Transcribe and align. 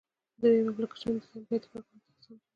د 0.39 0.41
ویب 0.53 0.67
اپلیکیشنونو 0.69 1.17
ډیزاین 1.23 1.43
باید 1.47 1.63
کارونکي 1.71 1.99
ته 2.01 2.01
اسانتیا 2.01 2.35
ورکړي. 2.35 2.35